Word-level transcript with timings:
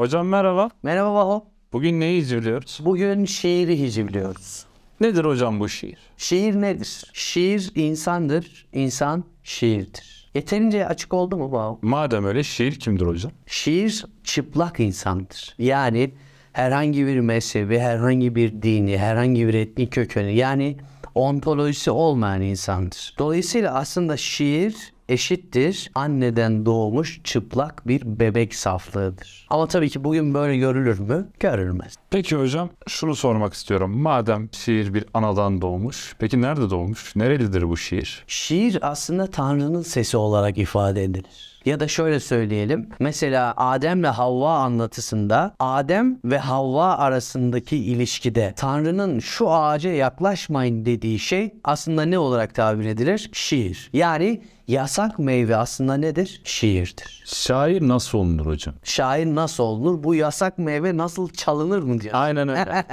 Hocam 0.00 0.26
merhaba. 0.26 0.70
Merhaba 0.82 1.14
Baho. 1.14 1.44
Bugün 1.72 2.00
neyi 2.00 2.20
izliyoruz? 2.20 2.80
Bugün 2.84 3.24
şiiri 3.24 3.80
hicivliyoruz. 3.80 4.64
Nedir 5.00 5.24
hocam 5.24 5.60
bu 5.60 5.68
şiir? 5.68 5.98
Şiir 6.16 6.54
nedir? 6.54 7.10
Şiir 7.12 7.72
insandır, 7.74 8.66
insan 8.72 9.24
şiirdir. 9.42 10.30
Yeterince 10.34 10.86
açık 10.86 11.14
oldu 11.14 11.36
mu 11.36 11.52
Baho? 11.52 11.78
Madem 11.82 12.24
öyle 12.24 12.42
şiir 12.42 12.72
kimdir 12.72 13.06
hocam? 13.06 13.32
Şiir 13.46 14.04
çıplak 14.24 14.80
insandır. 14.80 15.54
Yani 15.58 16.10
herhangi 16.52 17.06
bir 17.06 17.20
mezhebi, 17.20 17.78
herhangi 17.78 18.34
bir 18.34 18.62
dini, 18.62 18.98
herhangi 18.98 19.48
bir 19.48 19.54
etnik 19.54 19.92
kökeni 19.92 20.36
yani 20.36 20.76
ontolojisi 21.14 21.90
olmayan 21.90 22.42
insandır. 22.42 23.14
Dolayısıyla 23.18 23.74
aslında 23.74 24.16
şiir 24.16 24.92
eşittir 25.10 25.90
anneden 25.94 26.66
doğmuş 26.66 27.20
çıplak 27.24 27.88
bir 27.88 28.02
bebek 28.20 28.54
saflığıdır. 28.54 29.46
Ama 29.50 29.66
tabii 29.66 29.90
ki 29.90 30.04
bugün 30.04 30.34
böyle 30.34 30.56
görülür 30.56 30.98
mü? 30.98 31.28
Görülmez. 31.40 31.94
Peki 32.10 32.36
hocam 32.36 32.70
şunu 32.88 33.16
sormak 33.16 33.54
istiyorum. 33.54 33.98
Madem 33.98 34.48
şiir 34.52 34.94
bir 34.94 35.04
anadan 35.14 35.60
doğmuş, 35.60 36.14
peki 36.18 36.42
nerede 36.42 36.70
doğmuş? 36.70 37.16
Nerelidir 37.16 37.68
bu 37.68 37.76
şiir? 37.76 38.24
Şiir 38.26 38.78
aslında 38.90 39.26
Tanrı'nın 39.26 39.82
sesi 39.82 40.16
olarak 40.16 40.58
ifade 40.58 41.04
edilir. 41.04 41.50
Ya 41.64 41.80
da 41.80 41.88
şöyle 41.88 42.20
söyleyelim. 42.20 42.88
Mesela 42.98 43.54
Adem 43.56 44.02
ve 44.02 44.08
Havva 44.08 44.54
anlatısında 44.54 45.54
Adem 45.58 46.18
ve 46.24 46.38
Havva 46.38 46.94
arasındaki 46.96 47.76
ilişkide 47.76 48.54
Tanrı'nın 48.56 49.18
şu 49.18 49.50
ağaca 49.50 49.90
yaklaşmayın 49.90 50.84
dediği 50.84 51.18
şey 51.18 51.54
aslında 51.64 52.02
ne 52.02 52.18
olarak 52.18 52.54
tabir 52.54 52.84
edilir? 52.84 53.30
Şiir. 53.32 53.90
Yani 53.92 54.42
yasak 54.70 55.18
meyve 55.18 55.56
aslında 55.56 55.94
nedir? 55.94 56.40
Şiirdir. 56.44 57.22
Şair 57.26 57.88
nasıl 57.88 58.18
olunur 58.18 58.46
hocam? 58.46 58.74
Şair 58.84 59.26
nasıl 59.26 59.64
olunur? 59.64 60.02
Bu 60.02 60.14
yasak 60.14 60.58
meyve 60.58 60.96
nasıl 60.96 61.28
çalınır 61.28 61.82
mı 61.82 62.00
diyor. 62.00 62.14
Aynen 62.16 62.48
öyle. 62.48 62.84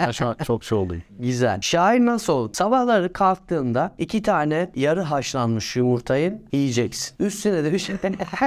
Çok 0.43 0.63
şey 0.63 0.77
oldu. 0.77 0.95
Güzel. 1.19 1.61
Şair 1.61 1.99
nasıl 1.99 2.33
olur? 2.33 2.49
Sabahları 2.53 3.13
kalktığında 3.13 3.91
iki 3.97 4.21
tane 4.21 4.71
yarı 4.75 5.01
haşlanmış 5.01 5.75
yumurtayı 5.75 6.41
yiyeceksin. 6.51 7.15
Üstüne 7.19 7.63
de 7.63 7.69
üç, 7.69 7.89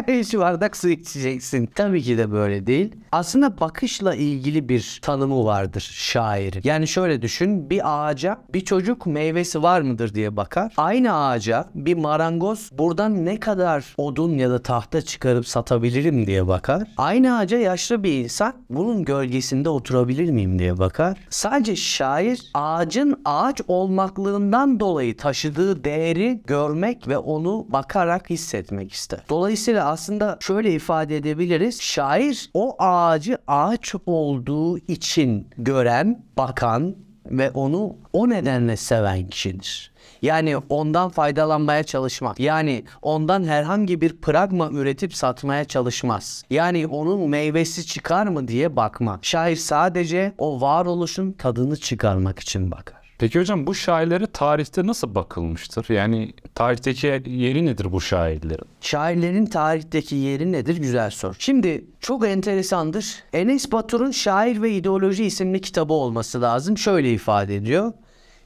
üç 0.08 0.34
bardak 0.38 0.76
su 0.76 0.88
içeceksin. 0.88 1.66
Tabii 1.74 2.02
ki 2.02 2.18
de 2.18 2.32
böyle 2.32 2.66
değil. 2.66 2.94
Aslında 3.12 3.60
bakışla 3.60 4.14
ilgili 4.14 4.68
bir 4.68 4.98
tanımı 5.02 5.44
vardır 5.44 5.90
şairin. 5.92 6.60
Yani 6.64 6.88
şöyle 6.88 7.22
düşün. 7.22 7.70
Bir 7.70 7.80
ağaca 7.84 8.38
bir 8.54 8.60
çocuk 8.60 9.06
meyvesi 9.06 9.62
var 9.62 9.80
mıdır 9.80 10.14
diye 10.14 10.36
bakar. 10.36 10.74
Aynı 10.76 11.26
ağaca 11.26 11.64
bir 11.74 11.94
marangoz 11.94 12.70
buradan 12.72 13.19
ne 13.24 13.40
kadar 13.40 13.94
odun 13.96 14.38
ya 14.38 14.50
da 14.50 14.62
tahta 14.62 15.02
çıkarıp 15.02 15.48
satabilirim 15.48 16.26
diye 16.26 16.48
bakar. 16.48 16.82
Aynı 16.96 17.38
ağaca 17.38 17.58
yaşlı 17.58 18.02
bir 18.02 18.24
insan 18.24 18.54
bunun 18.70 19.04
gölgesinde 19.04 19.68
oturabilir 19.68 20.30
miyim 20.30 20.58
diye 20.58 20.78
bakar. 20.78 21.18
Sadece 21.30 21.76
şair 21.76 22.50
ağacın 22.54 23.20
ağaç 23.24 23.60
olmaklığından 23.68 24.80
dolayı 24.80 25.16
taşıdığı 25.16 25.84
değeri 25.84 26.42
görmek 26.46 27.08
ve 27.08 27.18
onu 27.18 27.66
bakarak 27.68 28.30
hissetmek 28.30 28.92
ister. 28.92 29.20
Dolayısıyla 29.28 29.88
aslında 29.88 30.38
şöyle 30.40 30.72
ifade 30.72 31.16
edebiliriz. 31.16 31.80
Şair 31.80 32.50
o 32.54 32.76
ağacı 32.78 33.38
ağaç 33.46 33.94
olduğu 34.06 34.78
için 34.78 35.48
gören, 35.58 36.24
bakan 36.36 36.96
ve 37.26 37.50
onu 37.50 37.96
o 38.12 38.28
nedenle 38.28 38.76
seven 38.76 39.28
kişidir. 39.28 39.89
Yani 40.22 40.56
ondan 40.68 41.08
faydalanmaya 41.08 41.82
çalışmak. 41.82 42.40
Yani 42.40 42.84
ondan 43.02 43.44
herhangi 43.44 44.00
bir 44.00 44.16
pragma 44.16 44.70
üretip 44.70 45.14
satmaya 45.14 45.64
çalışmaz. 45.64 46.44
Yani 46.50 46.86
onun 46.86 47.28
meyvesi 47.30 47.86
çıkar 47.86 48.26
mı 48.26 48.48
diye 48.48 48.76
bakmak. 48.76 49.24
Şair 49.24 49.56
sadece 49.56 50.32
o 50.38 50.60
varoluşun 50.60 51.32
tadını 51.32 51.76
çıkarmak 51.76 52.38
için 52.38 52.70
bakar. 52.70 53.00
Peki 53.18 53.40
hocam 53.40 53.66
bu 53.66 53.74
şairlere 53.74 54.26
tarihte 54.26 54.86
nasıl 54.86 55.14
bakılmıştır? 55.14 55.94
Yani 55.94 56.32
tarihteki 56.54 57.06
yeri 57.26 57.66
nedir 57.66 57.92
bu 57.92 58.00
şairlerin? 58.00 58.64
Şairlerin 58.80 59.46
tarihteki 59.46 60.16
yeri 60.16 60.52
nedir? 60.52 60.76
Güzel 60.76 61.10
soru. 61.10 61.34
Şimdi 61.38 61.84
çok 62.00 62.26
enteresandır. 62.26 63.22
Enes 63.32 63.72
Batur'un 63.72 64.10
Şair 64.10 64.62
ve 64.62 64.70
İdeoloji 64.72 65.24
isimli 65.24 65.60
kitabı 65.60 65.92
olması 65.92 66.42
lazım. 66.42 66.78
Şöyle 66.78 67.12
ifade 67.12 67.56
ediyor. 67.56 67.92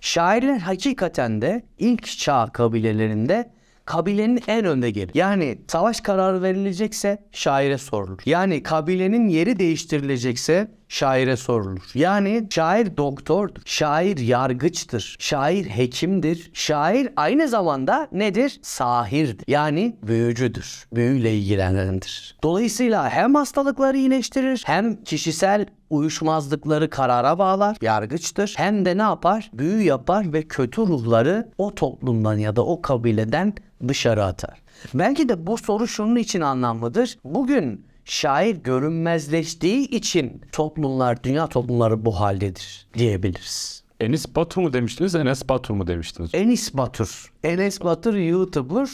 Şairler 0.04 0.59
hakikaten 0.59 1.42
de 1.42 1.62
ilk 1.78 2.19
çağ 2.19 2.47
kabilelerinde 2.53 3.50
kabilenin 3.84 4.41
en 4.47 4.65
önde 4.65 4.91
gelir. 4.91 5.10
Yani 5.15 5.59
savaş 5.69 6.00
kararı 6.00 6.42
verilecekse 6.42 7.19
şaire 7.32 7.78
sorulur. 7.78 8.19
Yani 8.26 8.62
kabilenin 8.62 9.28
yeri 9.28 9.59
değiştirilecekse 9.59 10.70
şaire 10.89 11.37
sorulur. 11.37 11.91
Yani 11.95 12.47
şair 12.50 12.97
doktordur, 12.97 13.62
şair 13.65 14.19
yargıçtır, 14.19 15.17
şair 15.19 15.65
hekimdir, 15.65 16.50
şair 16.53 17.09
aynı 17.17 17.49
zamanda 17.49 18.09
nedir? 18.12 18.61
Sahirdir. 18.62 19.44
Yani 19.49 19.97
büyücüdür, 20.03 20.87
büyüyle 20.93 21.34
ilgilenendir. 21.34 22.37
Dolayısıyla 22.43 23.11
hem 23.11 23.34
hastalıkları 23.34 23.97
iyileştirir 23.97 24.62
hem 24.67 25.05
kişisel 25.05 25.67
uyuşmazlıkları 25.91 26.91
karara 26.91 27.39
bağlar, 27.39 27.77
yargıçtır. 27.83 28.55
Hem 28.56 28.84
de 28.84 28.99
ne 28.99 29.03
yapar? 29.03 29.50
Büyü 29.55 29.83
yapar 29.83 30.33
ve 30.33 30.43
kötü 30.43 30.81
ruhları 30.81 31.49
o 31.59 31.75
toplumdan 31.75 32.39
ya 32.39 32.56
da 32.56 32.67
o 32.67 32.83
kabileden 32.83 33.55
dışarı 33.89 34.25
atar. 34.25 34.62
Belki 34.94 35.28
de 35.28 35.47
bu 35.47 35.59
soru 35.59 35.89
şunun 35.89 36.17
için 36.17 36.41
anlamlıdır. 36.41 37.19
Bugün 37.25 37.87
şair 38.04 38.56
görünmezleştiği 38.56 39.88
için 39.88 40.41
toplumlar, 40.53 41.25
dünya 41.25 41.47
toplumları 41.47 42.04
bu 42.04 42.20
haldedir 42.20 42.87
diyebiliriz. 42.94 43.84
Enis 44.00 44.37
Batur 44.37 44.62
mu 44.62 44.72
demiştiniz, 44.72 45.15
Enes 45.15 45.48
Batur 45.48 45.75
mu 45.75 45.87
demiştiniz? 45.87 46.31
Enis 46.34 46.75
Batur. 46.75 47.32
Enes 47.44 47.81
Batur 47.81 48.14
YouTuber. 48.14 48.88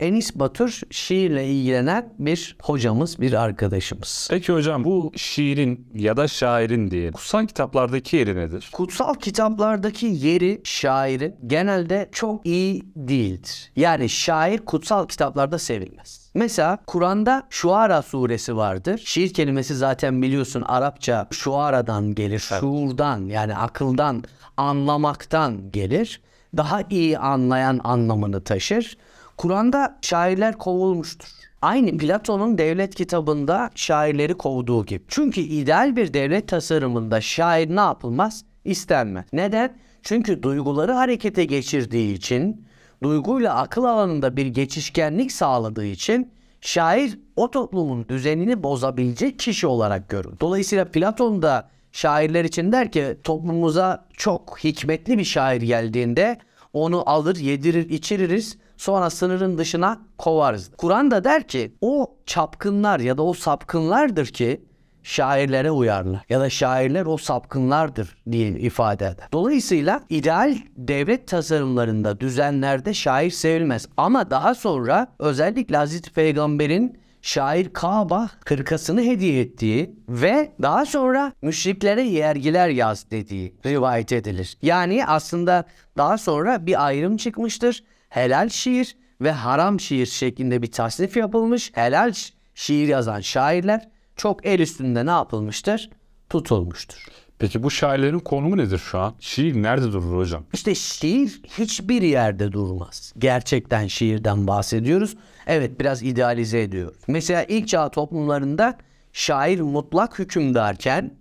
Enis 0.00 0.34
Batur 0.34 0.80
şiirle 0.90 1.48
ilgilenen 1.48 2.14
bir 2.18 2.56
hocamız, 2.62 3.20
bir 3.20 3.32
arkadaşımız. 3.32 4.28
Peki 4.30 4.52
hocam 4.52 4.84
bu 4.84 5.12
şiirin 5.16 5.88
ya 5.94 6.16
da 6.16 6.28
şairin 6.28 6.90
diye 6.90 7.10
kutsal 7.12 7.46
kitaplardaki 7.46 8.16
yeri 8.16 8.36
nedir? 8.36 8.68
Kutsal 8.72 9.14
kitaplardaki 9.14 10.06
yeri 10.06 10.60
şairin 10.64 11.36
genelde 11.46 12.08
çok 12.12 12.46
iyi 12.46 12.82
değildir. 12.96 13.72
Yani 13.76 14.08
şair 14.08 14.58
kutsal 14.58 15.06
kitaplarda 15.06 15.58
sevilmez. 15.58 16.30
Mesela 16.34 16.78
Kur'an'da 16.86 17.42
Şuara 17.50 18.02
suresi 18.02 18.56
vardır. 18.56 19.02
Şiir 19.04 19.34
kelimesi 19.34 19.74
zaten 19.74 20.22
biliyorsun 20.22 20.62
Arapça 20.62 21.28
şuaradan 21.30 22.14
gelir. 22.14 22.38
Şuurdan 22.38 23.24
yani 23.26 23.56
akıldan, 23.56 24.24
anlamaktan 24.56 25.70
gelir. 25.70 26.20
Daha 26.56 26.82
iyi 26.90 27.18
anlayan 27.18 27.80
anlamını 27.84 28.44
taşır. 28.44 28.96
Kur'an'da 29.36 29.98
şairler 30.02 30.58
kovulmuştur. 30.58 31.28
Aynı 31.62 31.98
Platon'un 31.98 32.58
devlet 32.58 32.94
kitabında 32.94 33.70
şairleri 33.74 34.34
kovduğu 34.34 34.86
gibi. 34.86 35.04
Çünkü 35.08 35.40
ideal 35.40 35.96
bir 35.96 36.14
devlet 36.14 36.48
tasarımında 36.48 37.20
şair 37.20 37.76
ne 37.76 37.80
yapılmaz? 37.80 38.44
İstenmez. 38.64 39.24
Neden? 39.32 39.76
Çünkü 40.02 40.42
duyguları 40.42 40.92
harekete 40.92 41.44
geçirdiği 41.44 42.14
için, 42.14 42.66
duyguyla 43.02 43.54
akıl 43.54 43.84
alanında 43.84 44.36
bir 44.36 44.46
geçişkenlik 44.46 45.32
sağladığı 45.32 45.86
için 45.86 46.32
şair 46.60 47.18
o 47.36 47.50
toplumun 47.50 48.08
düzenini 48.08 48.62
bozabilecek 48.62 49.38
kişi 49.38 49.66
olarak 49.66 50.08
görür. 50.08 50.40
Dolayısıyla 50.40 50.84
Platon 50.84 51.42
da 51.42 51.68
şairler 51.92 52.44
için 52.44 52.72
der 52.72 52.92
ki 52.92 53.18
toplumumuza 53.24 54.06
çok 54.12 54.58
hikmetli 54.64 55.18
bir 55.18 55.24
şair 55.24 55.62
geldiğinde 55.62 56.38
onu 56.72 57.10
alır, 57.10 57.36
yedirir, 57.36 57.90
içiririz. 57.90 58.58
Sonra 58.76 59.10
sınırın 59.10 59.58
dışına 59.58 59.98
kovarız. 60.18 60.70
Kur'an 60.78 61.10
da 61.10 61.24
der 61.24 61.48
ki 61.48 61.74
o 61.80 62.14
çapkınlar 62.26 63.00
ya 63.00 63.18
da 63.18 63.22
o 63.22 63.32
sapkınlardır 63.32 64.26
ki 64.26 64.60
şairlere 65.02 65.70
uyarlar. 65.70 66.24
Ya 66.28 66.40
da 66.40 66.50
şairler 66.50 67.06
o 67.06 67.16
sapkınlardır 67.16 68.16
diye 68.32 68.48
ifade 68.48 69.06
eder. 69.06 69.28
Dolayısıyla 69.32 70.00
ideal 70.08 70.56
devlet 70.76 71.28
tasarımlarında, 71.28 72.20
düzenlerde 72.20 72.94
şair 72.94 73.30
sevilmez. 73.30 73.88
Ama 73.96 74.30
daha 74.30 74.54
sonra 74.54 75.06
özellikle 75.18 75.76
Hazreti 75.76 76.12
Peygamber'in 76.12 76.98
şair 77.22 77.72
Kaaba 77.72 78.30
kırkasını 78.44 79.02
hediye 79.02 79.40
ettiği 79.40 79.94
ve 80.08 80.52
daha 80.62 80.86
sonra 80.86 81.32
müşriklere 81.42 82.02
yergiler 82.02 82.68
yaz 82.68 83.10
dediği 83.10 83.54
rivayet 83.66 84.12
edilir. 84.12 84.58
Yani 84.62 85.06
aslında 85.06 85.64
daha 85.96 86.18
sonra 86.18 86.66
bir 86.66 86.86
ayrım 86.86 87.16
çıkmıştır. 87.16 87.84
Helal 88.08 88.48
şiir 88.48 88.96
ve 89.20 89.30
haram 89.32 89.80
şiir 89.80 90.06
şeklinde 90.06 90.62
bir 90.62 90.72
tasnif 90.72 91.16
yapılmış. 91.16 91.72
Helal 91.74 92.12
şiir 92.54 92.88
yazan 92.88 93.20
şairler 93.20 93.88
çok 94.16 94.46
el 94.46 94.60
üstünde 94.60 95.06
ne 95.06 95.10
yapılmıştır? 95.10 95.90
Tutulmuştur. 96.30 97.06
Peki 97.38 97.62
bu 97.62 97.70
şairlerin 97.70 98.18
konumu 98.18 98.56
nedir 98.56 98.78
şu 98.78 98.98
an? 98.98 99.14
Şiir 99.20 99.62
nerede 99.62 99.92
durur 99.92 100.16
hocam? 100.16 100.44
İşte 100.52 100.74
şiir 100.74 101.40
hiçbir 101.58 102.02
yerde 102.02 102.52
durmaz. 102.52 103.12
Gerçekten 103.18 103.86
şiirden 103.86 104.46
bahsediyoruz. 104.46 105.16
Evet 105.46 105.80
biraz 105.80 106.02
idealize 106.02 106.62
ediyoruz. 106.62 106.98
Mesela 107.08 107.44
ilk 107.44 107.68
çağ 107.68 107.88
toplumlarında 107.88 108.78
şair 109.12 109.60
mutlak 109.60 110.18
hükümdarken 110.18 111.14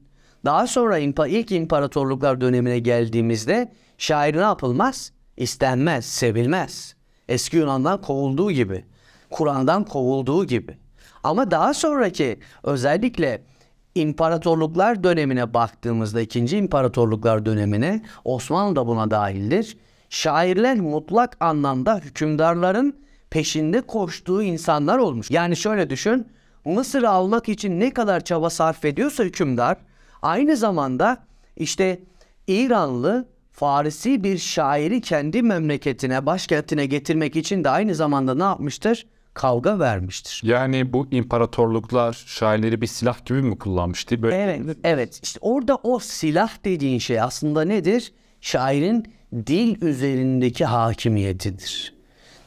daha 0.46 0.68
sonra 0.68 0.98
ilk 0.98 1.52
imparatorluklar 1.52 2.42
dönemine 2.42 2.80
geldiğimizde 2.80 3.72
şair 3.98 4.36
ne 4.36 4.42
yapılmaz? 4.42 5.12
İstenmez, 5.38 6.06
sevilmez. 6.06 6.96
Eski 7.30 7.58
Yunan'dan 7.58 8.02
kovulduğu 8.02 8.52
gibi. 8.52 8.86
Kur'an'dan 9.30 9.84
kovulduğu 9.84 10.46
gibi. 10.46 10.78
Ama 11.24 11.52
daha 11.52 11.74
sonraki 11.74 12.40
özellikle 12.64 13.42
imparatorluklar 13.96 15.04
dönemine 15.04 15.54
baktığımızda 15.54 16.22
ikinci 16.22 16.58
imparatorluklar 16.58 17.46
dönemine 17.46 18.02
Osmanlı 18.26 18.76
da 18.76 18.88
buna 18.88 19.12
dahildir. 19.12 19.78
Şairler 20.10 20.80
mutlak 20.80 21.38
anlamda 21.40 21.98
hükümdarların 21.98 22.96
peşinde 23.30 23.82
koştuğu 23.82 24.44
insanlar 24.44 24.98
olmuş. 24.98 25.32
Yani 25.32 25.56
şöyle 25.56 25.90
düşün. 25.90 26.28
Mısır'ı 26.66 27.10
almak 27.10 27.50
için 27.50 27.80
ne 27.80 27.94
kadar 27.94 28.24
çaba 28.24 28.50
sarf 28.50 28.86
ediyorsa 28.86 29.24
hükümdar 29.24 29.78
aynı 30.22 30.58
zamanda 30.58 31.18
işte 31.56 32.00
İranlı 32.48 33.28
Farisi 33.56 34.24
bir 34.24 34.38
şairi 34.38 35.02
kendi 35.02 35.42
memleketine, 35.42 36.25
başkentine 36.25 36.86
getirmek 36.86 37.36
için 37.36 37.63
de 37.63 37.69
aynı 37.69 37.96
zamanda 37.96 38.36
ne 38.36 38.44
yapmıştır? 38.44 39.06
Kavga 39.34 39.80
vermiştir. 39.80 40.42
Yani 40.44 40.94
bu 40.94 41.07
imparatorluklar 41.12 42.24
şairleri 42.28 42.81
bir 42.81 42.88
silah 42.88 43.25
gibi 43.25 43.42
mi 43.42 43.57
kullanmıştı? 43.57 44.22
Böyle 44.22 44.36
Evet, 44.36 44.78
evet. 44.84 45.19
İşte 45.24 45.40
orada 45.42 45.75
o 45.75 46.00
silah 46.00 46.50
dediğin 46.66 47.00
şey 47.00 47.22
aslında 47.22 47.62
nedir? 47.62 48.13
Şairin 48.42 49.06
dil 49.34 49.81
üzerindeki 49.81 50.66
hakimiyetidir. 50.66 51.94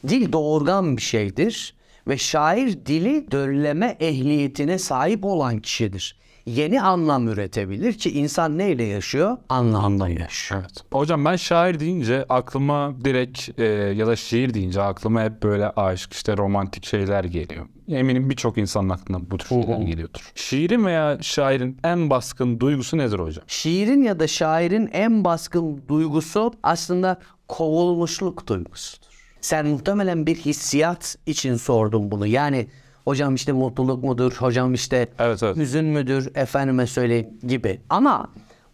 Dil 0.07 0.31
doğurgan 0.31 0.97
bir 0.97 1.01
şeydir 1.01 1.75
ve 2.07 2.17
şair 2.17 2.85
dili 2.85 3.31
dölleme 3.31 3.97
ehliyetine 3.99 4.77
sahip 4.77 5.25
olan 5.25 5.59
kişidir. 5.59 6.19
Yeni 6.55 6.81
anlam 6.81 7.27
üretebilir 7.27 7.93
ki 7.93 8.11
insan 8.11 8.57
neyle 8.57 8.83
yaşıyor? 8.83 9.37
Anlamla 9.49 10.09
yaşıyor. 10.09 10.61
Evet. 10.61 10.83
Hocam 10.91 11.25
ben 11.25 11.35
şair 11.35 11.79
deyince 11.79 12.25
aklıma 12.29 12.93
direkt 13.03 13.59
e, 13.59 13.63
ya 13.65 14.07
da 14.07 14.15
şiir 14.15 14.53
deyince 14.53 14.81
aklıma 14.81 15.23
hep 15.23 15.43
böyle 15.43 15.69
aşk 15.69 16.13
işte 16.13 16.37
romantik 16.37 16.85
şeyler 16.85 17.23
geliyor. 17.23 17.65
Eminim 17.87 18.29
birçok 18.29 18.57
insanın 18.57 18.89
aklına 18.89 19.31
bu 19.31 19.37
tür 19.37 19.47
şeyler 19.47 19.77
geliyordur. 19.81 20.31
Şiirin 20.35 20.85
veya 20.85 21.17
şairin 21.21 21.77
en 21.83 22.09
baskın 22.09 22.59
duygusu 22.59 22.97
nedir 22.97 23.19
hocam? 23.19 23.43
Şiirin 23.47 24.03
ya 24.03 24.19
da 24.19 24.27
şairin 24.27 24.89
en 24.93 25.23
baskın 25.23 25.81
duygusu 25.87 26.53
aslında 26.63 27.19
kovulmuşluk 27.47 28.47
duygusudur. 28.47 29.09
Sen 29.41 29.67
muhtemelen 29.67 30.25
bir 30.25 30.35
hissiyat 30.35 31.15
için 31.25 31.55
sordun 31.55 32.11
bunu. 32.11 32.27
Yani 32.27 32.67
hocam 33.05 33.35
işte 33.35 33.51
mutluluk 33.51 34.03
mudur, 34.03 34.31
hocam 34.39 34.73
işte 34.73 35.07
Evet, 35.19 35.43
evet. 35.43 35.57
hüzün 35.57 35.85
müdür, 35.85 36.31
efendime 36.35 36.87
söyleyeyim 36.87 37.29
gibi. 37.47 37.81
Ama 37.89 38.27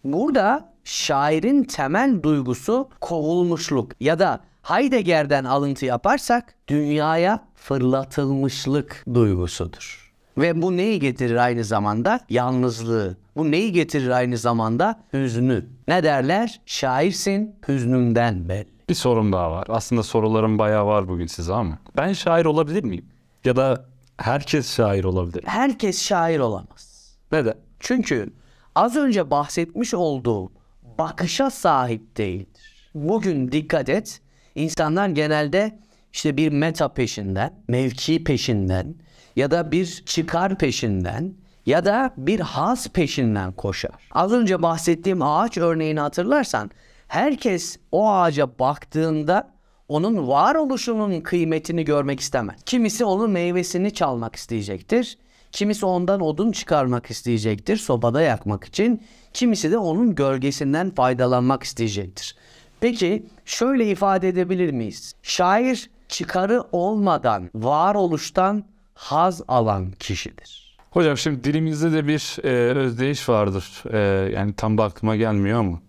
burada 0.04 0.72
şairin 0.84 1.64
temel 1.64 2.22
duygusu 2.22 2.88
kovulmuşluk 3.00 3.92
ya 4.00 4.18
da 4.18 4.40
Heidegger'den 4.62 5.44
alıntı 5.44 5.86
yaparsak 5.86 6.54
dünyaya 6.68 7.44
fırlatılmışlık 7.54 9.04
duygusudur. 9.14 10.12
Ve 10.38 10.62
bu 10.62 10.76
neyi 10.76 11.00
getirir 11.00 11.36
aynı 11.36 11.64
zamanda? 11.64 12.20
Yalnızlığı. 12.30 13.16
Bu 13.36 13.50
neyi 13.50 13.72
getirir 13.72 14.10
aynı 14.10 14.38
zamanda? 14.38 15.00
Hüznü. 15.12 15.66
Ne 15.88 16.02
derler? 16.02 16.60
Şairsin 16.66 17.54
hüznünden 17.68 18.48
belli. 18.48 18.66
Bir 18.88 18.94
sorum 18.94 19.32
daha 19.32 19.50
var. 19.50 19.66
Aslında 19.70 20.02
sorularım 20.02 20.58
bayağı 20.58 20.86
var 20.86 21.08
bugün 21.08 21.26
size 21.26 21.52
ama. 21.52 21.78
Ben 21.96 22.12
şair 22.12 22.44
olabilir 22.44 22.84
miyim? 22.84 23.04
Ya 23.44 23.56
da 23.56 23.84
herkes 24.16 24.76
şair 24.76 25.04
olabilir. 25.04 25.44
Herkes 25.46 26.02
şair 26.02 26.38
olamaz. 26.38 27.16
Neden? 27.32 27.54
Çünkü 27.80 28.32
az 28.74 28.96
önce 28.96 29.30
bahsetmiş 29.30 29.94
olduğum 29.94 30.52
bakışa 30.98 31.50
sahip 31.50 32.16
değildir. 32.16 32.90
Bugün 32.94 33.52
dikkat 33.52 33.88
et, 33.88 34.20
insanlar 34.54 35.08
genelde 35.08 35.78
işte 36.12 36.36
bir 36.36 36.52
meta 36.52 36.88
peşinden, 36.88 37.54
mevki 37.68 38.24
peşinden 38.24 38.94
ya 39.36 39.50
da 39.50 39.72
bir 39.72 40.02
çıkar 40.06 40.58
peşinden 40.58 41.34
ya 41.66 41.84
da 41.84 42.14
bir 42.16 42.40
haz 42.40 42.88
peşinden 42.88 43.52
koşar. 43.52 44.08
Az 44.10 44.32
önce 44.32 44.62
bahsettiğim 44.62 45.22
ağaç 45.22 45.58
örneğini 45.58 46.00
hatırlarsan 46.00 46.70
herkes 47.08 47.78
o 47.92 48.10
ağaca 48.10 48.58
baktığında 48.58 49.55
onun 49.88 50.28
varoluşunun 50.28 51.20
kıymetini 51.20 51.84
görmek 51.84 52.20
istemez. 52.20 52.56
Kimisi 52.66 53.04
onun 53.04 53.30
meyvesini 53.30 53.94
çalmak 53.94 54.36
isteyecektir. 54.36 55.18
Kimisi 55.52 55.86
ondan 55.86 56.20
odun 56.20 56.52
çıkarmak 56.52 57.10
isteyecektir 57.10 57.76
sobada 57.76 58.22
yakmak 58.22 58.64
için. 58.64 59.02
Kimisi 59.32 59.70
de 59.70 59.78
onun 59.78 60.14
gölgesinden 60.14 60.90
faydalanmak 60.94 61.62
isteyecektir. 61.62 62.36
Peki 62.80 63.26
şöyle 63.44 63.86
ifade 63.90 64.28
edebilir 64.28 64.70
miyiz? 64.70 65.14
Şair 65.22 65.90
çıkarı 66.08 66.64
olmadan 66.72 67.50
varoluştan 67.54 68.64
haz 68.94 69.42
alan 69.48 69.90
kişidir. 69.90 70.76
Hocam 70.90 71.16
şimdi 71.16 71.44
dilimizde 71.44 71.92
de 71.92 72.06
bir 72.06 72.44
e, 72.44 72.48
özdeyiş 72.74 73.28
vardır. 73.28 73.82
E, 73.92 73.98
yani 74.32 74.52
tam 74.52 74.78
da 74.78 74.84
aklıma 74.84 75.16
gelmiyor 75.16 75.58
ama. 75.60 75.80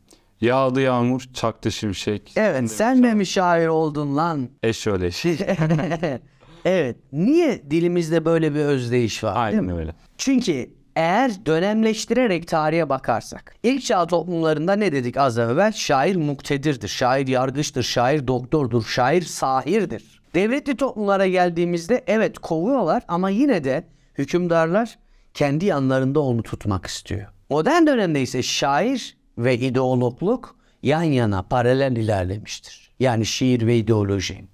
Yağdı 0.41 0.81
yağmur, 0.81 1.21
çaktı 1.33 1.71
şimşek. 1.71 2.33
Evet 2.35 2.71
sen 2.71 3.03
de 3.03 3.13
mi 3.13 3.25
şair 3.25 3.67
oldun 3.67 4.17
lan? 4.17 4.49
Eş 4.63 4.77
şöyle 4.77 5.07
eş. 5.07 5.25
evet. 6.65 6.97
Niye 7.11 7.71
dilimizde 7.71 8.25
böyle 8.25 8.53
bir 8.55 8.59
özdeyiş 8.59 9.23
var? 9.23 9.51
değil 9.51 9.61
mi? 9.61 9.71
Aynen 9.71 9.81
öyle. 9.81 9.95
Çünkü 10.17 10.69
eğer 10.95 11.45
dönemleştirerek 11.45 12.47
tarihe 12.47 12.89
bakarsak, 12.89 13.55
ilk 13.63 13.83
çağ 13.83 14.07
toplumlarında 14.07 14.73
ne 14.73 14.91
dedik 14.91 15.17
az 15.17 15.37
evvel? 15.37 15.71
Şair 15.71 16.15
muktedirdir, 16.15 16.87
şair 16.87 17.27
yargıçtır, 17.27 17.83
şair 17.83 18.27
doktordur, 18.27 18.83
şair 18.83 19.21
sahirdir. 19.21 20.21
Devletli 20.35 20.77
toplumlara 20.77 21.27
geldiğimizde 21.27 22.03
evet 22.07 22.39
kovuyorlar 22.39 23.03
ama 23.07 23.29
yine 23.29 23.63
de 23.63 23.87
hükümdarlar 24.17 24.97
kendi 25.33 25.65
yanlarında 25.65 26.19
onu 26.19 26.43
tutmak 26.43 26.85
istiyor. 26.85 27.27
Modern 27.49 27.87
dönemde 27.87 28.21
ise 28.21 28.43
şair 28.43 29.17
ve 29.37 29.57
ideologluk 29.57 30.55
yan 30.83 31.03
yana 31.03 31.43
paralel 31.43 31.95
ilerlemiştir. 31.95 32.91
Yani 32.99 33.25
şiir 33.25 33.67
ve 33.67 33.77
ideoloji. 33.77 34.45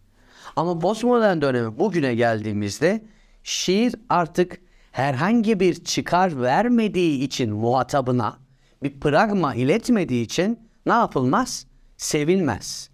Ama 0.56 0.80
postmodern 0.80 1.42
döneme 1.42 1.80
bugüne 1.80 2.16
geldiğimizde 2.16 3.04
şiir 3.44 3.96
artık 4.10 4.62
herhangi 4.92 5.60
bir 5.60 5.84
çıkar 5.84 6.42
vermediği 6.42 7.24
için 7.24 7.54
muhatabına 7.54 8.38
bir 8.84 9.00
pragma 9.00 9.56
iletmediği 9.56 10.26
için 10.26 10.60
ne 10.86 10.94
yapılmaz? 10.94 11.68
Sevilmez. 11.98 12.90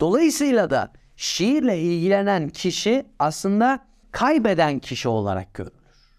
Dolayısıyla 0.00 0.70
da 0.70 0.92
şiirle 1.16 1.78
ilgilenen 1.78 2.48
kişi 2.48 3.06
aslında 3.18 3.86
kaybeden 4.12 4.78
kişi 4.78 5.08
olarak 5.08 5.54
görülür. 5.54 5.74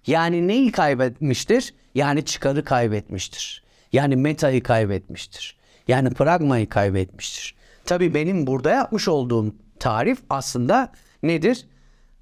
Yani 0.07 0.47
neyi 0.47 0.71
kaybetmiştir? 0.71 1.73
Yani 1.95 2.25
çıkarı 2.25 2.65
kaybetmiştir. 2.65 3.63
Yani 3.93 4.15
metayı 4.15 4.63
kaybetmiştir. 4.63 5.57
Yani 5.87 6.09
pragmayı 6.09 6.69
kaybetmiştir. 6.69 7.55
Tabii 7.85 8.13
benim 8.13 8.47
burada 8.47 8.69
yapmış 8.69 9.07
olduğum 9.07 9.55
tarif 9.79 10.19
aslında 10.29 10.91
nedir? 11.23 11.65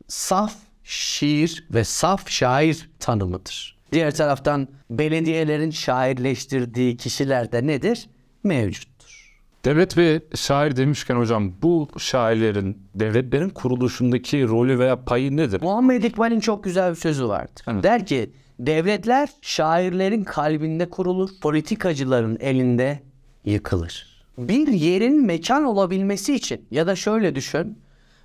Saf 0.07 0.53
şiir 0.83 1.67
ve 1.73 1.83
saf 1.83 2.29
şair 2.29 2.89
tanımıdır. 2.99 3.77
Diğer 3.91 4.15
taraftan 4.15 4.67
belediyelerin 4.89 5.71
şairleştirdiği 5.71 6.97
kişiler 6.97 7.51
de 7.51 7.67
nedir? 7.67 8.09
Mevcuttur. 8.43 9.39
Devlet 9.65 9.97
ve 9.97 10.21
şair 10.35 10.75
demişken 10.75 11.15
hocam 11.15 11.53
bu 11.61 11.89
şairlerin 11.97 12.77
devletlerin 12.95 13.49
kuruluşundaki 13.49 14.47
rolü 14.47 14.79
veya 14.79 15.03
payı 15.05 15.37
nedir? 15.37 15.61
Muhammed 15.61 16.03
İkbal'in 16.03 16.39
çok 16.39 16.63
güzel 16.63 16.91
bir 16.91 16.95
sözü 16.95 17.27
vardır. 17.27 17.65
Evet. 17.67 17.83
Der 17.83 18.05
ki 18.05 18.31
devletler 18.59 19.29
şairlerin 19.41 20.23
kalbinde 20.23 20.89
kurulur, 20.89 21.29
politikacıların 21.41 22.37
elinde 22.39 22.99
yıkılır. 23.45 24.23
Bir 24.37 24.67
yerin 24.67 25.25
mekan 25.25 25.63
olabilmesi 25.63 26.35
için 26.35 26.65
ya 26.71 26.87
da 26.87 26.95
şöyle 26.95 27.35
düşün. 27.35 27.77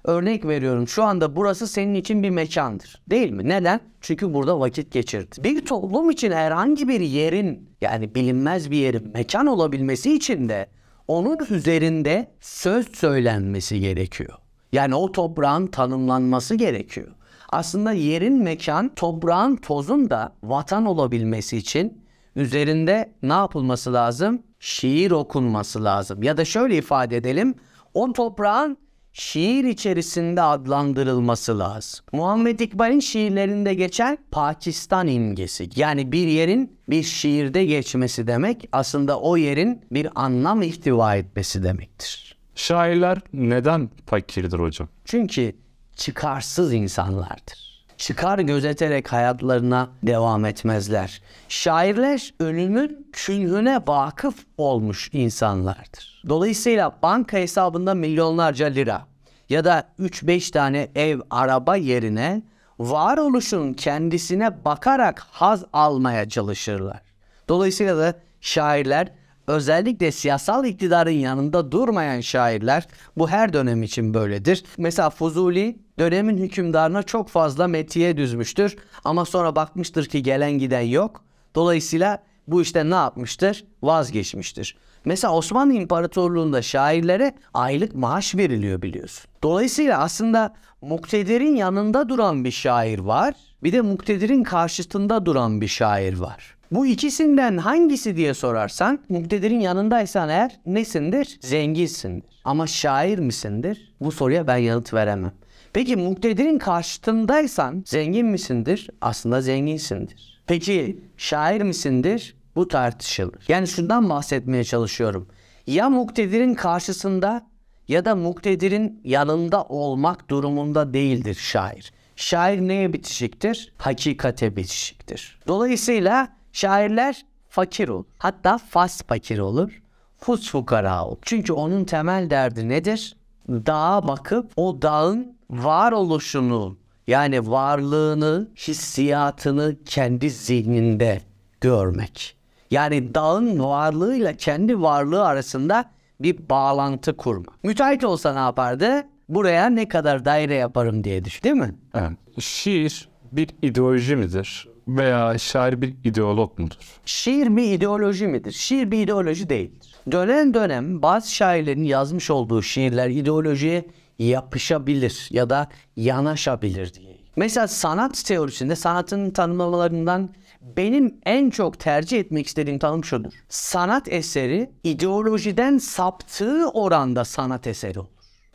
Örnek 0.05 0.45
veriyorum 0.47 0.88
şu 0.88 1.05
anda 1.05 1.37
burası 1.37 1.67
senin 1.67 1.95
için 1.95 2.23
bir 2.23 2.31
mekandır. 2.31 3.03
Değil 3.11 3.31
mi? 3.31 3.49
Neden? 3.49 3.81
Çünkü 4.00 4.35
burada 4.35 4.61
vakit 4.61 4.93
geçirdin. 4.93 5.45
Bir 5.45 5.67
toplum 5.67 6.11
için 6.11 6.33
herhangi 6.33 6.88
bir 6.88 7.00
yerin 7.00 7.69
yani 7.81 8.14
bilinmez 8.14 8.71
bir 8.71 8.76
yerin 8.76 9.11
mekan 9.14 9.47
olabilmesi 9.47 10.14
için 10.14 10.49
de 10.49 10.67
onun 11.09 11.38
üzerinde 11.50 12.31
söz 12.41 12.97
söylenmesi 12.97 13.81
gerekiyor. 13.81 14.38
Yani 14.73 14.95
o 14.95 15.12
toprağın 15.12 15.67
tanımlanması 15.67 16.55
gerekiyor. 16.55 17.09
Aslında 17.54 17.92
yerin 17.92 18.42
mekan, 18.42 18.94
toprağın 18.94 19.56
tozun 19.56 20.11
da 20.11 20.32
vatan 20.42 20.87
olabilmesi 20.87 21.56
için 21.56 22.02
üzerinde 22.37 23.12
ne 23.23 23.32
yapılması 23.32 23.92
lazım? 23.92 24.42
Şiir 24.61 25.11
okunması 25.11 25.84
lazım. 25.84 26.23
Ya 26.23 26.37
da 26.37 26.44
şöyle 26.44 26.76
ifade 26.76 27.16
edelim. 27.16 27.54
O 27.94 28.12
toprağın 28.12 28.76
şiir 29.12 29.64
içerisinde 29.64 30.42
adlandırılması 30.42 31.58
lazım. 31.58 32.04
Muhammed 32.12 32.61
İkbal'in 32.61 33.00
şiirlerinde 33.00 33.75
geçen 33.75 34.18
Pakistan 34.30 35.06
imgesi. 35.06 35.68
Yani 35.76 36.12
bir 36.12 36.26
yerin 36.26 36.78
bir 36.88 37.02
şiirde 37.02 37.64
geçmesi 37.64 38.26
demek 38.26 38.68
aslında 38.73 39.20
o 39.20 39.37
yerin 39.37 39.82
bir 39.90 40.08
anlam 40.14 40.62
ihtiva 40.62 41.16
etmesi 41.16 41.62
demektir. 41.62 42.37
Şairler 42.54 43.18
neden 43.32 43.90
fakirdir 44.06 44.58
hocam? 44.58 44.88
Çünkü 45.04 45.63
çıkarsız 45.96 46.72
insanlardır. 46.72 47.64
Çıkar 47.96 48.38
gözeterek 48.38 49.12
hayatlarına 49.12 49.88
devam 50.02 50.44
etmezler. 50.44 51.22
Şairler 51.48 52.34
ölümün 52.40 53.08
künhüne 53.12 53.80
vakıf 53.86 54.34
olmuş 54.58 55.10
insanlardır. 55.12 56.22
Dolayısıyla 56.28 56.98
banka 57.02 57.36
hesabında 57.36 57.94
milyonlarca 57.94 58.66
lira 58.66 59.06
ya 59.48 59.64
da 59.64 59.88
3-5 60.00 60.52
tane 60.52 60.88
ev, 60.94 61.20
araba 61.30 61.76
yerine 61.76 62.42
varoluşun 62.78 63.72
kendisine 63.72 64.64
bakarak 64.64 65.26
haz 65.30 65.64
almaya 65.72 66.28
çalışırlar. 66.28 67.00
Dolayısıyla 67.48 67.98
da 67.98 68.14
şairler 68.40 69.12
özellikle 69.46 70.12
siyasal 70.12 70.64
iktidarın 70.64 71.10
yanında 71.10 71.72
durmayan 71.72 72.20
şairler 72.20 72.88
bu 73.16 73.28
her 73.28 73.52
dönem 73.52 73.82
için 73.82 74.14
böyledir. 74.14 74.64
Mesela 74.78 75.10
Fuzuli 75.10 75.84
dönemin 75.98 76.38
hükümdarına 76.38 77.02
çok 77.02 77.28
fazla 77.28 77.68
metiye 77.68 78.16
düzmüştür 78.16 78.76
ama 79.04 79.24
sonra 79.24 79.56
bakmıştır 79.56 80.06
ki 80.06 80.22
gelen 80.22 80.52
giden 80.52 80.80
yok. 80.80 81.24
Dolayısıyla 81.54 82.22
bu 82.48 82.62
işte 82.62 82.90
ne 82.90 82.94
yapmıştır? 82.94 83.64
Vazgeçmiştir. 83.82 84.76
Mesela 85.04 85.34
Osmanlı 85.34 85.72
İmparatorluğu'nda 85.72 86.62
şairlere 86.62 87.34
aylık 87.54 87.94
maaş 87.94 88.34
veriliyor 88.34 88.82
biliyorsun. 88.82 89.30
Dolayısıyla 89.42 89.98
aslında 89.98 90.54
muktedirin 90.82 91.56
yanında 91.56 92.08
duran 92.08 92.44
bir 92.44 92.50
şair 92.50 92.98
var. 92.98 93.34
Bir 93.62 93.72
de 93.72 93.80
muktedirin 93.80 94.42
karşısında 94.42 95.26
duran 95.26 95.60
bir 95.60 95.68
şair 95.68 96.18
var. 96.18 96.56
Bu 96.70 96.86
ikisinden 96.86 97.56
hangisi 97.58 98.16
diye 98.16 98.34
sorarsan 98.34 98.98
muktedirin 99.08 99.60
yanındaysan 99.60 100.28
eğer 100.28 100.60
nesindir? 100.66 101.38
Zenginsindir. 101.40 102.40
Ama 102.44 102.66
şair 102.66 103.18
misindir? 103.18 103.94
Bu 104.00 104.12
soruya 104.12 104.46
ben 104.46 104.56
yanıt 104.56 104.94
veremem. 104.94 105.32
Peki 105.75 105.97
muktedirin 105.97 106.59
karşıtındaysan 106.59 107.83
zengin 107.87 108.26
misindir? 108.26 108.90
Aslında 109.00 109.40
zenginsindir. 109.40 110.43
Peki 110.47 111.00
şair 111.16 111.62
misindir? 111.62 112.37
Bu 112.57 112.69
tartışılır. 112.69 113.45
Yani 113.49 113.66
şundan 113.69 114.11
bahsetmeye 114.11 114.64
çalışıyorum. 114.64 115.28
Ya 115.66 115.90
muktedirin 115.90 116.54
karşısında 116.54 117.47
ya 117.88 118.04
da 118.04 118.16
muktedirin 118.16 119.00
yanında 119.04 119.64
olmak 119.64 120.31
durumunda 120.31 120.95
değildir 120.95 121.35
şair. 121.35 121.93
Şair 122.16 122.61
neye 122.61 122.93
bitişiktir? 122.93 123.73
Hakikate 123.78 124.57
bitişiktir. 124.57 125.40
Dolayısıyla 125.49 126.28
şairler 126.52 127.26
fakir 127.49 127.88
olur. 127.88 128.04
Hatta 128.19 128.59
fas 128.59 129.02
fakir 129.02 129.38
olur. 129.38 129.83
Fus 130.19 130.50
fukara 130.50 131.04
olur. 131.04 131.19
Çünkü 131.23 131.52
onun 131.52 131.85
temel 131.85 132.31
derdi 132.31 132.69
nedir? 132.69 133.16
Dağa 133.49 134.09
bakıp 134.09 134.52
o 134.57 134.83
dağın 134.83 135.35
varoluşunu 135.62 136.76
yani 137.06 137.50
varlığını, 137.50 138.49
hissiyatını 138.56 139.76
kendi 139.87 140.30
zihninde 140.30 141.20
görmek. 141.61 142.37
Yani 142.70 143.14
dağın 143.14 143.58
varlığıyla 143.61 144.32
kendi 144.32 144.80
varlığı 144.80 145.26
arasında 145.26 145.90
bir 146.20 146.49
bağlantı 146.49 147.16
kurma. 147.16 147.52
Müteahhit 147.62 148.04
olsa 148.04 148.32
ne 148.32 148.38
yapardı? 148.38 149.02
Buraya 149.28 149.66
ne 149.66 149.88
kadar 149.88 150.25
daire 150.25 150.54
yaparım 150.54 151.04
diye 151.04 151.25
düş 151.25 151.44
değil 151.44 151.54
mi? 151.54 151.75
Evet. 151.94 152.12
Şiir 152.38 153.08
bir 153.32 153.49
ideoloji 153.62 154.16
midir? 154.16 154.68
Veya 154.88 155.38
şair 155.38 155.82
bir 155.82 155.94
ideolog 156.04 156.58
mudur? 156.58 156.76
Şiir 157.06 157.56
bir 157.56 157.73
ideoloji 157.73 158.26
midir? 158.26 158.52
Şiir 158.52 158.90
bir 158.90 159.02
ideoloji 159.02 159.49
değildir. 159.49 159.94
Dönem 160.12 160.54
dönem 160.54 161.02
bazı 161.02 161.34
şairlerin 161.34 161.84
yazmış 161.84 162.30
olduğu 162.30 162.62
şiirler 162.62 163.11
ideolojiye 163.11 163.84
yapışabilir 164.18 165.28
ya 165.30 165.50
da 165.50 165.68
yanaşabilir 165.97 166.94
diye. 166.94 167.16
Mesela 167.37 167.68
sanat 167.68 168.25
teorisinde 168.25 168.76
sanatın 168.76 169.30
tanımlamalarından 169.30 170.30
benim 170.76 171.14
en 171.26 171.50
çok 171.50 171.80
tercih 171.80 172.21
etmek 172.21 172.47
istediğim 172.47 172.78
tanım 172.78 173.04
şudur. 173.04 173.33
Sanat 173.49 174.12
eseri 174.12 174.71
ideolojiden 174.85 175.78
saptığı 175.78 176.68
oranda 176.68 177.25
sanat 177.25 177.66
eseri 177.66 177.99
olur. 177.99 178.09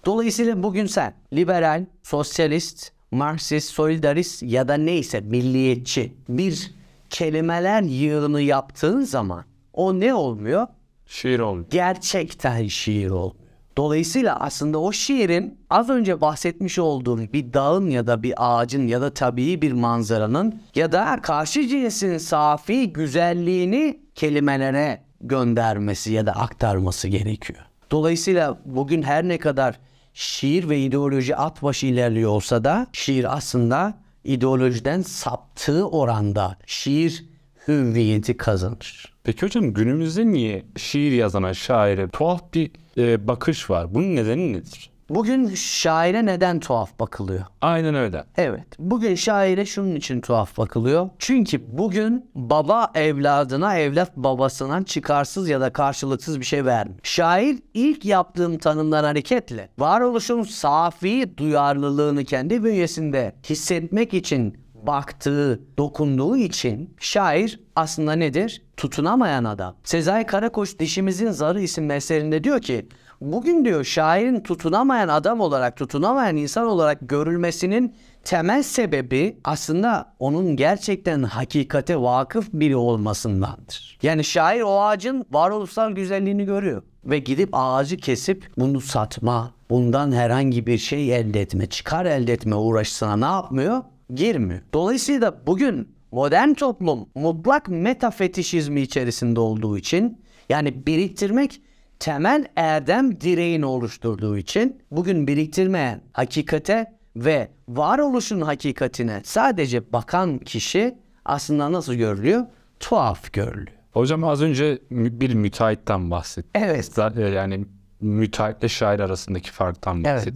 Dolayısıyla 0.05 0.63
bugün 0.63 0.85
sen 0.85 1.13
liberal, 1.33 1.85
sosyalist, 2.03 2.91
Marksist, 3.11 3.69
solidarist 3.69 4.43
ya 4.43 4.67
da 4.67 4.73
neyse 4.73 5.19
milliyetçi 5.21 6.13
bir 6.29 6.71
kelimeler 7.09 7.81
yığını 7.81 8.41
yaptığın 8.41 9.01
zaman 9.01 9.45
o 9.73 9.99
ne 9.99 10.13
olmuyor? 10.13 10.67
Şiir 11.05 11.39
olmuyor. 11.39 11.67
Gerçekten 11.69 12.67
şiir 12.67 13.09
olmuyor. 13.09 13.48
Dolayısıyla 13.79 14.35
aslında 14.39 14.77
o 14.79 14.91
şiirin 14.91 15.57
az 15.69 15.89
önce 15.89 16.21
bahsetmiş 16.21 16.79
olduğum 16.79 17.33
bir 17.33 17.53
dağın 17.53 17.89
ya 17.89 18.07
da 18.07 18.23
bir 18.23 18.33
ağacın 18.37 18.87
ya 18.87 19.01
da 19.01 19.13
tabii 19.13 19.61
bir 19.61 19.71
manzaranın 19.71 20.61
ya 20.75 20.91
da 20.91 21.19
karşı 21.21 21.67
cinsin 21.67 22.17
safi 22.17 22.93
güzelliğini 22.93 23.99
kelimelere 24.15 25.03
göndermesi 25.21 26.13
ya 26.13 26.25
da 26.25 26.31
aktarması 26.31 27.07
gerekiyor. 27.07 27.59
Dolayısıyla 27.91 28.57
bugün 28.65 29.03
her 29.03 29.27
ne 29.27 29.37
kadar 29.37 29.79
şiir 30.13 30.69
ve 30.69 30.79
ideoloji 30.79 31.35
at 31.35 31.63
başı 31.63 31.85
ilerliyor 31.85 32.31
olsa 32.31 32.63
da 32.63 32.87
şiir 32.93 33.37
aslında 33.37 33.93
ideolojiden 34.23 35.01
saptığı 35.01 35.89
oranda 35.89 36.57
şiir 36.65 37.25
hüviyeti 37.67 38.37
kazanır. 38.37 39.13
Peki 39.29 39.45
hocam 39.45 39.73
günümüzde 39.73 40.27
niye 40.27 40.65
şiir 40.77 41.11
yazana 41.11 41.53
şaire 41.53 42.09
tuhaf 42.09 42.53
bir 42.53 42.71
e, 42.97 43.27
bakış 43.27 43.69
var? 43.69 43.93
Bunun 43.93 44.15
nedeni 44.15 44.53
nedir? 44.53 44.89
Bugün 45.09 45.55
şaire 45.55 46.25
neden 46.25 46.59
tuhaf 46.59 46.99
bakılıyor? 46.99 47.45
Aynen 47.61 47.95
öyle. 47.95 48.23
Evet. 48.37 48.65
Bugün 48.79 49.15
şaire 49.15 49.65
şunun 49.65 49.95
için 49.95 50.21
tuhaf 50.21 50.57
bakılıyor. 50.57 51.09
Çünkü 51.19 51.77
bugün 51.77 52.29
baba 52.35 52.91
evladına, 52.95 53.77
evlat 53.77 54.17
babasına 54.17 54.85
çıkarsız 54.85 55.49
ya 55.49 55.61
da 55.61 55.73
karşılıksız 55.73 56.39
bir 56.39 56.45
şey 56.45 56.65
vermiyor. 56.65 56.99
Şair 57.03 57.59
ilk 57.73 58.05
yaptığım 58.05 58.57
tanımdan 58.57 59.03
hareketle 59.03 59.69
varoluşun 59.79 60.43
safi 60.43 61.37
duyarlılığını 61.37 62.25
kendi 62.25 62.63
bünyesinde 62.63 63.35
hissetmek 63.49 64.13
için 64.13 64.57
baktığı, 64.87 65.59
dokunduğu 65.77 66.37
için 66.37 66.95
şair 66.99 67.59
aslında 67.75 68.13
nedir? 68.13 68.61
Tutunamayan 68.77 69.43
adam. 69.43 69.75
Sezai 69.83 70.25
Karakoç 70.25 70.79
Dişimizin 70.79 71.31
Zarı 71.31 71.61
isimli 71.61 71.93
eserinde 71.93 72.43
diyor 72.43 72.61
ki 72.61 72.87
Bugün 73.21 73.65
diyor 73.65 73.83
şairin 73.83 74.39
tutunamayan 74.39 75.07
adam 75.07 75.39
olarak, 75.39 75.77
tutunamayan 75.77 76.35
insan 76.35 76.65
olarak 76.65 76.97
görülmesinin 77.01 77.95
temel 78.23 78.63
sebebi 78.63 79.37
aslında 79.43 80.13
onun 80.19 80.55
gerçekten 80.55 81.23
hakikate 81.23 82.01
vakıf 82.01 82.49
biri 82.53 82.75
olmasındandır. 82.75 83.97
Yani 84.01 84.23
şair 84.23 84.61
o 84.61 84.81
ağacın 84.81 85.25
varoluşsal 85.31 85.91
güzelliğini 85.91 86.45
görüyor 86.45 86.83
ve 87.05 87.19
gidip 87.19 87.49
ağacı 87.53 87.97
kesip 87.97 88.51
bunu 88.57 88.81
satma, 88.81 89.51
bundan 89.69 90.11
herhangi 90.11 90.67
bir 90.67 90.77
şey 90.77 91.15
elde 91.15 91.41
etme, 91.41 91.65
çıkar 91.65 92.05
elde 92.05 92.33
etme 92.33 92.55
uğraşısına 92.55 93.15
ne 93.15 93.25
yapmıyor? 93.25 93.81
Girmiyor. 94.13 94.61
Dolayısıyla 94.73 95.47
bugün 95.47 95.95
modern 96.11 96.53
toplum 96.53 97.09
mutlak 97.15 97.67
metafetişizmi 97.69 98.81
içerisinde 98.81 99.39
olduğu 99.39 99.77
için 99.77 100.21
yani 100.49 100.87
biriktirmek 100.87 101.61
temel 101.99 102.45
erdem 102.55 103.21
direğini 103.21 103.65
oluşturduğu 103.65 104.37
için 104.37 104.81
bugün 104.91 105.27
biriktirmeyen 105.27 106.01
hakikate 106.13 106.93
ve 107.15 107.47
varoluşun 107.67 108.41
hakikatine 108.41 109.21
sadece 109.23 109.93
bakan 109.93 110.37
kişi 110.37 110.97
aslında 111.25 111.71
nasıl 111.71 111.93
görülüyor? 111.93 112.45
Tuhaf 112.79 113.33
görülüyor. 113.33 113.77
Hocam 113.91 114.23
az 114.23 114.41
önce 114.41 114.79
bir 114.91 115.33
müteahhitten 115.33 116.11
bahsettiniz. 116.11 116.65
Evet. 116.65 117.17
E, 117.17 117.21
Yani 117.21 117.65
müteahhitle 118.01 118.69
şair 118.69 118.99
arasındaki 118.99 119.51
farktan 119.51 120.03
Evet. 120.03 120.33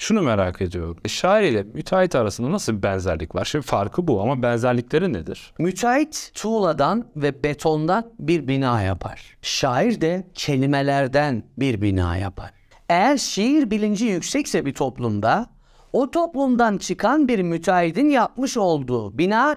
Şunu 0.00 0.22
merak 0.22 0.62
ediyorum. 0.62 0.96
Şair 1.06 1.50
ile 1.50 1.62
müteahhit 1.62 2.14
arasında 2.14 2.52
nasıl 2.52 2.76
bir 2.76 2.82
benzerlik 2.82 3.34
var? 3.34 3.44
Şimdi 3.44 3.66
farkı 3.66 4.08
bu 4.08 4.22
ama 4.22 4.42
benzerlikleri 4.42 5.12
nedir? 5.12 5.54
Müteahhit 5.58 6.30
tuğladan 6.34 7.08
ve 7.16 7.44
betondan 7.44 8.12
bir 8.18 8.48
bina 8.48 8.82
yapar. 8.82 9.36
Şair 9.42 10.00
de 10.00 10.26
kelimelerden 10.34 11.42
bir 11.58 11.82
bina 11.82 12.16
yapar. 12.16 12.50
Eğer 12.88 13.16
şiir 13.16 13.70
bilinci 13.70 14.04
yüksekse 14.04 14.66
bir 14.66 14.74
toplumda 14.74 15.46
o 15.92 16.10
toplumdan 16.10 16.78
çıkan 16.78 17.28
bir 17.28 17.42
müteahhitin 17.42 18.08
yapmış 18.08 18.56
olduğu 18.56 19.18
bina 19.18 19.56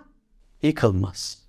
yıkılmaz. 0.61 1.43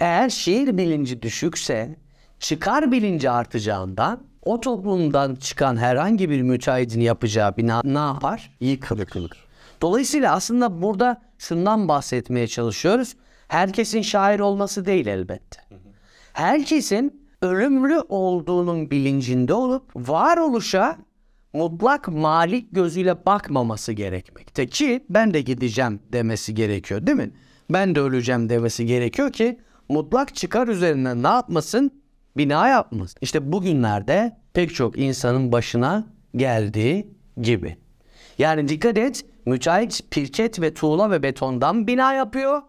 Eğer 0.00 0.28
şiir 0.28 0.78
bilinci 0.78 1.22
düşükse 1.22 1.96
çıkar 2.38 2.92
bilinci 2.92 3.30
artacağından 3.30 4.22
o 4.44 4.60
toplumdan 4.60 5.34
çıkan 5.34 5.76
herhangi 5.76 6.30
bir 6.30 6.42
müteahhitin 6.42 7.00
yapacağı 7.00 7.56
bina 7.56 7.80
ne 7.84 7.98
yapar? 7.98 8.50
Yıkılır. 8.60 9.46
Dolayısıyla 9.82 10.34
aslında 10.34 10.82
burada 10.82 11.22
şundan 11.38 11.88
bahsetmeye 11.88 12.46
çalışıyoruz. 12.46 13.14
Herkesin 13.48 14.02
şair 14.02 14.40
olması 14.40 14.86
değil 14.86 15.06
elbette. 15.06 15.60
Herkesin 16.32 17.26
ölümlü 17.42 18.00
olduğunun 18.08 18.90
bilincinde 18.90 19.54
olup 19.54 19.90
varoluşa 19.96 20.98
mutlak 21.52 22.08
malik 22.08 22.72
gözüyle 22.72 23.26
bakmaması 23.26 23.92
gerekmekte 23.92 24.66
ki 24.66 25.04
ben 25.10 25.34
de 25.34 25.40
gideceğim 25.40 26.00
demesi 26.12 26.54
gerekiyor 26.54 27.06
değil 27.06 27.18
mi? 27.18 27.30
Ben 27.70 27.94
de 27.94 28.00
öleceğim 28.00 28.48
demesi 28.48 28.86
gerekiyor 28.86 29.32
ki 29.32 29.60
mutlak 29.88 30.34
çıkar 30.34 30.68
üzerinden 30.68 31.22
ne 31.22 31.28
yapmasın? 31.28 32.03
Bina 32.36 32.68
yapmasın. 32.68 33.18
İşte 33.20 33.52
bugünlerde 33.52 34.36
pek 34.52 34.74
çok 34.74 34.98
insanın 34.98 35.52
başına 35.52 36.04
geldiği 36.36 37.06
gibi. 37.40 37.76
Yani 38.38 38.68
dikkat 38.68 38.98
et 38.98 39.24
müteahhit 39.46 40.00
pirket 40.10 40.60
ve 40.60 40.74
tuğla 40.74 41.10
ve 41.10 41.22
betondan 41.22 41.86
bina 41.86 42.14
yapıyor. 42.14 42.62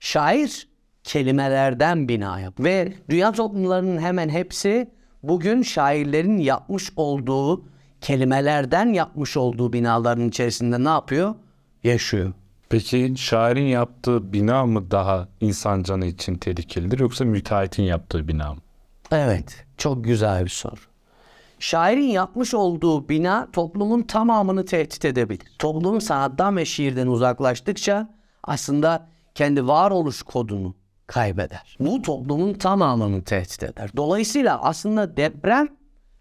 Şair 0.00 0.68
kelimelerden 1.04 2.08
bina 2.08 2.40
yap. 2.40 2.54
Ve 2.60 2.92
dünya 3.10 3.32
toplumlarının 3.32 3.98
hemen 3.98 4.28
hepsi 4.28 4.90
bugün 5.22 5.62
şairlerin 5.62 6.38
yapmış 6.38 6.92
olduğu 6.96 7.64
kelimelerden 8.00 8.86
yapmış 8.92 9.36
olduğu 9.36 9.72
binaların 9.72 10.28
içerisinde 10.28 10.84
ne 10.84 10.88
yapıyor? 10.88 11.34
Yaşıyor. 11.84 12.32
Peki 12.68 13.14
şairin 13.16 13.66
yaptığı 13.66 14.32
bina 14.32 14.66
mı 14.66 14.90
daha 14.90 15.28
insan 15.40 15.82
canı 15.82 16.06
için 16.06 16.34
tehlikelidir 16.34 16.98
yoksa 16.98 17.24
müteahhitin 17.24 17.82
yaptığı 17.82 18.28
bina 18.28 18.54
mı? 18.54 18.60
Evet, 19.12 19.64
çok 19.76 20.04
güzel 20.04 20.44
bir 20.44 20.50
soru. 20.50 20.80
Şairin 21.58 22.08
yapmış 22.08 22.54
olduğu 22.54 23.08
bina 23.08 23.48
toplumun 23.52 24.02
tamamını 24.02 24.64
tehdit 24.64 25.04
edebilir. 25.04 25.52
Toplum 25.58 26.00
sanattan 26.00 26.56
ve 26.56 26.64
şiirden 26.64 27.06
uzaklaştıkça 27.06 28.14
aslında 28.44 29.08
kendi 29.34 29.66
varoluş 29.66 30.22
kodunu 30.22 30.74
kaybeder. 31.06 31.76
Bu 31.80 32.02
toplumun 32.02 32.54
tamamını 32.54 33.24
tehdit 33.24 33.62
eder. 33.62 33.90
Dolayısıyla 33.96 34.62
aslında 34.62 35.16
deprem 35.16 35.68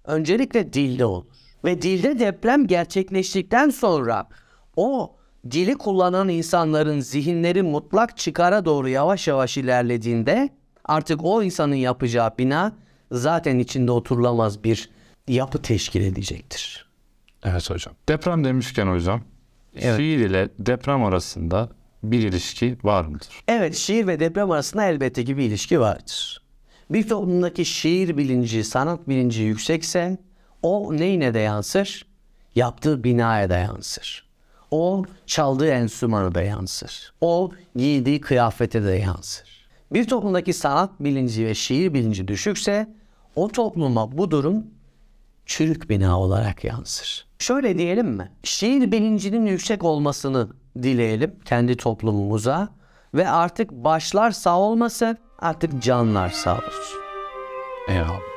öncelikle 0.03 0.73
dilde 0.73 1.05
olur. 1.05 1.25
Ve 1.63 1.81
dilde 1.81 2.19
deprem 2.19 2.67
gerçekleştikten 2.67 3.69
sonra 3.69 4.27
o 4.75 5.15
dili 5.51 5.75
kullanan 5.75 6.29
insanların 6.29 6.99
zihinleri 6.99 7.61
mutlak 7.61 8.17
çıkara 8.17 8.65
doğru 8.65 8.89
yavaş 8.89 9.27
yavaş 9.27 9.57
ilerlediğinde 9.57 10.49
artık 10.85 11.19
o 11.23 11.43
insanın 11.43 11.75
yapacağı 11.75 12.37
bina 12.37 12.73
zaten 13.11 13.59
içinde 13.59 13.91
oturulamaz 13.91 14.63
bir 14.63 14.89
yapı 15.27 15.61
teşkil 15.61 16.01
edecektir. 16.01 16.89
Evet 17.43 17.69
hocam. 17.69 17.93
Deprem 18.09 18.43
demişken 18.43 18.87
hocam 18.87 19.21
şiir 19.79 20.19
ile 20.19 20.49
deprem 20.59 21.03
arasında 21.03 21.69
bir 22.03 22.19
ilişki 22.19 22.77
var 22.83 23.05
mıdır? 23.05 23.43
Evet 23.47 23.75
şiir 23.75 24.07
ve 24.07 24.19
deprem 24.19 24.51
arasında 24.51 24.85
elbette 24.85 25.25
ki 25.25 25.37
bir 25.37 25.43
ilişki 25.43 25.79
vardır. 25.79 26.41
Bir 26.89 27.07
toplumdaki 27.07 27.65
şiir 27.65 28.17
bilinci, 28.17 28.63
sanat 28.63 29.09
bilinci 29.09 29.41
yüksekse 29.41 30.17
o 30.61 30.97
neyine 30.97 31.33
de 31.33 31.39
yansır? 31.39 32.05
Yaptığı 32.55 33.03
binaya 33.03 33.49
da 33.49 33.57
yansır. 33.57 34.25
O 34.71 35.03
çaldığı 35.25 35.67
enstrümanı 35.67 36.35
da 36.35 36.41
yansır. 36.41 37.13
O 37.21 37.51
giydiği 37.75 38.21
kıyafete 38.21 38.83
de 38.83 38.91
yansır. 38.91 39.54
Bir 39.91 40.07
toplumdaki 40.07 40.53
sanat 40.53 40.89
bilinci 40.99 41.45
ve 41.45 41.55
şiir 41.55 41.93
bilinci 41.93 42.27
düşükse 42.27 42.87
o 43.35 43.47
topluma 43.47 44.17
bu 44.17 44.31
durum 44.31 44.65
çürük 45.45 45.89
bina 45.89 46.19
olarak 46.19 46.63
yansır. 46.63 47.27
Şöyle 47.39 47.77
diyelim 47.77 48.07
mi? 48.07 48.31
Şiir 48.43 48.91
bilincinin 48.91 49.45
yüksek 49.45 49.83
olmasını 49.83 50.49
dileyelim 50.83 51.35
kendi 51.45 51.77
toplumumuza 51.77 52.69
ve 53.13 53.29
artık 53.29 53.71
başlar 53.71 54.31
sağ 54.31 54.59
olmasın 54.59 55.17
artık 55.39 55.83
canlar 55.83 56.29
sağ 56.29 56.53
olsun. 56.57 56.99
Eyvallah. 57.87 58.34